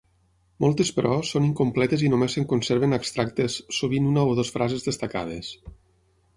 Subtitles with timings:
[0.63, 5.57] Moltes, però, són incompletes i només se'n conserven extractes, sovint una o dues frases destacades.